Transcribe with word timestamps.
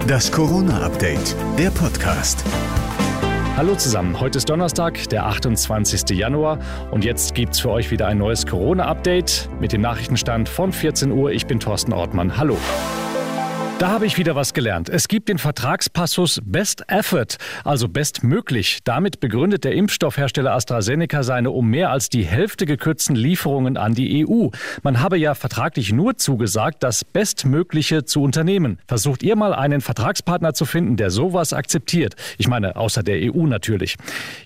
Das 0.00 0.32
Corona-Update, 0.32 1.36
der 1.58 1.70
Podcast. 1.70 2.44
Hallo 3.56 3.74
zusammen, 3.74 4.18
heute 4.18 4.38
ist 4.38 4.48
Donnerstag, 4.48 5.08
der 5.10 5.26
28. 5.26 6.10
Januar 6.10 6.58
und 6.90 7.04
jetzt 7.04 7.34
gibt's 7.34 7.60
für 7.60 7.70
euch 7.70 7.90
wieder 7.90 8.06
ein 8.06 8.18
neues 8.18 8.46
Corona-Update 8.46 9.48
mit 9.60 9.72
dem 9.72 9.80
Nachrichtenstand 9.80 10.48
von 10.48 10.72
14 10.72 11.12
Uhr. 11.12 11.30
Ich 11.32 11.46
bin 11.46 11.60
Thorsten 11.60 11.92
Ortmann. 11.92 12.36
Hallo. 12.36 12.58
Da 13.78 13.88
habe 13.88 14.06
ich 14.06 14.16
wieder 14.16 14.36
was 14.36 14.54
gelernt. 14.54 14.88
Es 14.88 15.08
gibt 15.08 15.28
den 15.28 15.38
Vertragspassus 15.38 16.40
Best 16.44 16.84
Effort, 16.86 17.38
also 17.64 17.88
bestmöglich. 17.88 18.78
Damit 18.84 19.18
begründet 19.18 19.64
der 19.64 19.72
Impfstoffhersteller 19.72 20.52
AstraZeneca 20.52 21.24
seine 21.24 21.50
um 21.50 21.68
mehr 21.68 21.90
als 21.90 22.08
die 22.08 22.24
Hälfte 22.24 22.64
gekürzten 22.64 23.16
Lieferungen 23.16 23.76
an 23.76 23.94
die 23.94 24.24
EU. 24.24 24.50
Man 24.84 25.00
habe 25.00 25.18
ja 25.18 25.34
vertraglich 25.34 25.92
nur 25.92 26.16
zugesagt, 26.16 26.84
das 26.84 27.04
Bestmögliche 27.04 28.04
zu 28.04 28.22
unternehmen. 28.22 28.78
Versucht 28.86 29.24
ihr 29.24 29.34
mal 29.34 29.52
einen 29.52 29.80
Vertragspartner 29.80 30.54
zu 30.54 30.64
finden, 30.64 30.96
der 30.96 31.10
sowas 31.10 31.52
akzeptiert. 31.52 32.14
Ich 32.38 32.46
meine, 32.46 32.76
außer 32.76 33.02
der 33.02 33.34
EU 33.34 33.46
natürlich. 33.46 33.96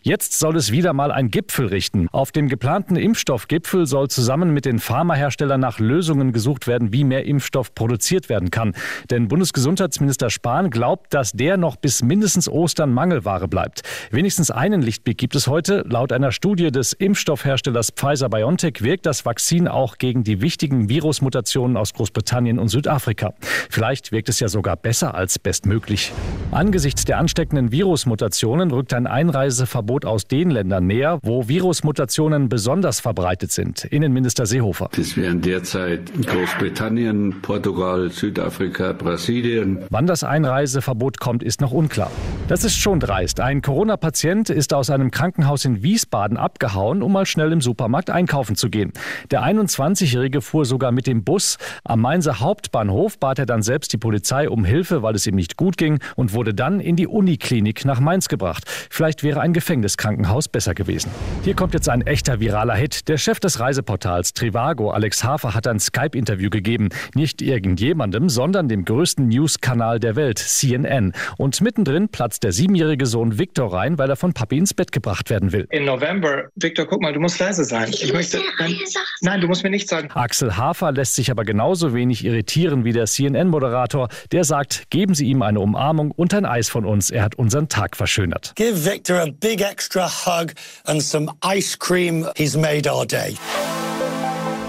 Jetzt 0.01 0.39
soll 0.39 0.57
es 0.57 0.73
wieder 0.73 0.95
mal 0.95 1.13
ein 1.13 1.31
Gipfel 1.31 1.67
richten. 1.67 2.09
Auf 2.11 2.33
dem 2.33 2.49
geplanten 2.49 2.97
Impfstoffgipfel 2.97 3.85
soll 3.85 4.09
zusammen 4.09 4.55
mit 4.55 4.65
den 4.65 4.79
Pharmaherstellern 4.79 5.61
nach 5.61 5.79
Lösungen 5.79 6.33
gesucht 6.33 6.67
werden, 6.67 6.95
wie 6.95 7.05
mehr 7.05 7.27
Impfstoff 7.27 7.75
produziert 7.75 8.31
werden 8.31 8.51
kann. 8.51 8.73
Denn 9.17 9.29
Bundesgesundheitsminister 9.29 10.29
Spahn 10.29 10.69
glaubt, 10.69 11.15
dass 11.15 11.33
der 11.33 11.57
noch 11.57 11.77
bis 11.77 12.03
mindestens 12.03 12.51
Ostern 12.51 12.93
Mangelware 12.93 13.49
bleibt. 13.49 13.81
Wenigstens 14.11 14.51
einen 14.51 14.83
Lichtblick 14.83 15.17
gibt 15.17 15.35
es 15.35 15.47
heute. 15.47 15.87
Laut 15.89 16.13
einer 16.13 16.33
Studie 16.33 16.71
des 16.71 16.93
Impfstoffherstellers 16.93 17.93
Pfizer 17.93 18.29
BioNTech 18.29 18.83
wirkt 18.83 19.07
das 19.07 19.25
Vakzin 19.25 19.69
auch 19.69 19.97
gegen 19.97 20.23
die 20.23 20.43
wichtigen 20.43 20.91
Virusmutationen 20.91 21.79
aus 21.79 21.95
Großbritannien 21.95 22.59
und 22.59 22.69
Südafrika. 22.69 23.33
Vielleicht 23.71 24.13
wirkt 24.13 24.29
es 24.29 24.39
ja 24.39 24.49
sogar 24.49 24.77
besser 24.77 25.15
als 25.15 25.39
bestmöglich. 25.39 26.13
Angesichts 26.51 27.07
der 27.07 27.17
ansteckenden 27.17 27.73
Virusmutationen 27.73 28.71
rückt 28.71 28.93
ein 28.93 29.07
Einreiseverbot 29.07 30.05
aus 30.05 30.27
den 30.27 30.51
Ländern 30.51 30.87
näher, 30.87 31.21
wo 31.23 31.49
Virusmutationen 31.49 32.51
besonders 32.51 33.01
verbreitet 33.01 33.51
sind. 33.51 33.87
Innenminister 33.87 34.45
Seehofer. 34.45 34.91
Das 34.95 35.17
wären 35.17 35.41
derzeit 35.41 36.13
Großbritannien, 36.27 37.41
Portugal, 37.41 38.11
Südafrika, 38.11 38.93
Brasilien. 39.07 39.85
Wann 39.89 40.09
das 40.09 40.25
Einreiseverbot 40.25 41.21
kommt, 41.21 41.45
ist 41.45 41.61
noch 41.61 41.71
unklar. 41.71 42.11
Das 42.49 42.65
ist 42.65 42.77
schon 42.77 42.99
dreist. 42.99 43.41
Ein 43.41 43.63
Corona-Patient 43.63 44.51
ist 44.51 44.75
aus 44.75 44.91
einem 44.91 45.13
Krankenhaus 45.13 45.65
in 45.65 45.83
Wiesbaden 45.85 46.37
abgehauen, 46.37 47.03
um 47.03 47.13
mal 47.13 47.25
schnell 47.25 47.53
im 47.53 47.61
Supermarkt 47.61 48.11
einkaufen 48.11 48.57
zu 48.57 48.69
gehen. 48.69 48.93
Der 49.31 49.45
21-Jährige 49.45 50.41
fuhr 50.41 50.65
sogar 50.65 50.91
mit 50.91 51.07
dem 51.07 51.23
Bus. 51.23 51.57
Am 51.85 52.01
Mainzer 52.01 52.41
Hauptbahnhof 52.41 53.19
bat 53.19 53.39
er 53.39 53.47
dann 53.47 53.63
selbst 53.63 53.93
die 53.93 53.97
Polizei 53.97 54.51
um 54.51 54.65
Hilfe, 54.65 55.03
weil 55.03 55.15
es 55.15 55.27
ihm 55.27 55.37
nicht 55.37 55.57
gut 55.57 55.77
ging 55.77 56.01
und 56.17 56.33
wurde 56.35 56.53
dann 56.53 56.81
in 56.81 56.97
die 56.97 57.07
Uniklinik 57.07 57.85
nach 57.85 58.01
Mainz 58.01 58.27
gebracht. 58.27 58.65
Vielleicht 58.91 59.23
wäre 59.23 59.41
ein 59.41 59.53
Gefängniskrankenhaus 59.53 60.49
besser 60.49 60.75
gewesen. 60.75 61.13
Hier 61.43 61.55
kommt 61.55 61.75
jetzt 61.75 61.89
ein 61.89 62.03
echter 62.03 62.41
viraler 62.41 62.75
Hit. 62.75 63.09
Der 63.09 63.19
Chef 63.19 63.39
des 63.39 63.61
Reiseportals 63.61 64.35
Trivago, 64.35 64.91
Alex 64.91 65.23
Hafer, 65.23 65.55
hat 65.55 65.69
ein 65.69 65.79
Skype-Interview 65.79 66.51
gegeben. 66.51 66.89
Nicht 67.15 67.41
irgendjemandem, 67.41 68.29
sondern 68.29 68.69
dem 68.69 68.85
größten 68.85 68.96
größten 68.97 69.29
News-Kanal 69.29 70.01
der 70.01 70.17
Welt, 70.17 70.39
CNN. 70.39 71.13
Und 71.37 71.61
mittendrin 71.61 72.09
platzt 72.09 72.45
der 72.45 72.53
siebenjährige 72.53 73.05
Sohn 73.05 73.39
Victor 73.39 73.71
rein, 73.71 73.99
weil 73.99 74.09
er 74.09 74.17
von 74.17 74.33
Papi 74.33 74.57
ins 74.57 74.73
Bett 74.73 74.91
gebracht 74.91 75.29
werden 75.29 75.53
will. 75.53 75.67
Im 75.69 75.85
November, 75.85 76.45
Victor, 76.55 76.87
guck 76.87 77.03
mal, 77.03 77.13
du 77.13 77.21
musst 77.21 77.39
leise 77.39 77.67
sein. 77.67 77.91
Ich, 77.91 78.03
ich 78.03 78.15
möchte. 78.15 78.41
Nein, 78.59 78.75
nein, 79.21 79.41
du 79.43 79.49
musst 79.49 79.63
mir 79.63 79.69
nichts 79.69 79.91
sagen. 79.91 80.09
Axel 80.15 80.57
Hafer 80.57 80.93
lässt 80.93 81.15
sich 81.15 81.31
aber 81.31 81.45
genauso 81.45 81.93
wenig 81.93 82.25
irritieren 82.25 82.87
wie 82.87 82.95
der 82.95 83.05
CNN-Moderator. 83.05 84.09
Der 84.33 84.45
sagt, 84.45 84.89
geben 84.89 85.15
Sie 85.15 85.27
ihm 85.27 85.43
eine 85.43 85.61
Umarmung 85.61 86.11
und 86.11 86.33
ein 86.33 86.47
Eis 86.47 86.71
von 86.71 86.87
uns. 86.87 87.11
Er 87.11 87.23
hat 87.23 87.35
unseren 87.35 87.69
Tag 87.69 87.99
verschönert. 87.99 88.55
Give 88.57 88.87
Victor 88.87 89.21
a 89.21 89.27
big 89.27 89.61
extra 89.61 90.09
hug 90.09 90.55
and 90.87 91.03
some 91.03 91.31
ice 91.45 91.79
cream. 91.79 92.27
He's 92.35 92.57
made 92.57 92.91
our 92.91 93.05
day. 93.05 93.37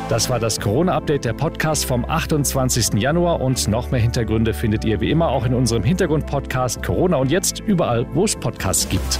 Das 0.09 0.29
war 0.29 0.40
das 0.40 0.62
Corona-Update, 0.62 1.25
der 1.25 1.34
Podcast 1.34 1.84
vom 1.85 2.06
28. 2.06 2.94
Januar. 2.94 3.41
Und 3.41 3.68
noch 3.68 3.91
mehr 3.91 4.00
Hintergründe 4.00 4.53
findet 4.53 4.85
ihr 4.85 5.01
wie 5.01 5.12
immer 5.12 5.28
auch 5.28 5.45
in 5.45 5.53
unserem 5.53 5.84
Hintergrund-Podcast 5.84 6.81
Corona 6.81 7.18
und 7.18 7.29
jetzt 7.29 7.59
überall, 7.59 8.07
wo 8.13 8.23
es 8.23 8.35
Podcasts 8.35 8.88
gibt. 8.88 9.19